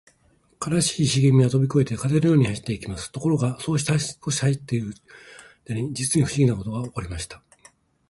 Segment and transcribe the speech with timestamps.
[0.59, 3.11] 低いしげみはとびこえて、風のように走っていきます。
[3.11, 4.95] ところが、そうして少し走っている
[5.69, 7.43] あいだに、じつにふしぎなことがおこりました。